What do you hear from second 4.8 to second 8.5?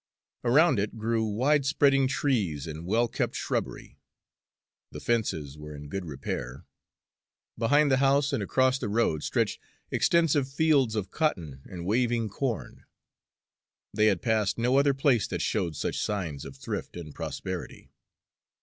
The fences were in good repair. Behind the house and